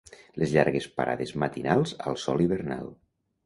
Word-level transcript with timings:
Les 0.43 0.53
llargues 0.55 0.87
parades 1.01 1.35
matinals 1.45 1.95
al 2.09 2.21
sol 2.25 2.45
hivernal 2.49 2.93